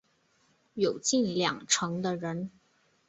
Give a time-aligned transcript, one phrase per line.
[0.73, 2.49] 有近两成的人